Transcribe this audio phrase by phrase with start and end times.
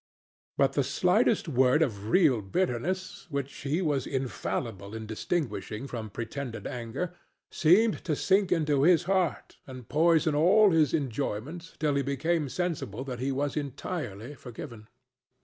[0.57, 6.65] But the slightest word of real bitterness, which he was infallible in distinguishing from pretended
[6.65, 7.13] anger,
[7.51, 13.03] seemed to sink into his heart and poison all his enjoyments till he became sensible
[13.03, 14.87] that he was entirely forgiven.